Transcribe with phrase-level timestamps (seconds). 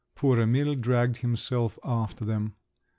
[0.15, 2.55] Poor Emil dragged himself after them.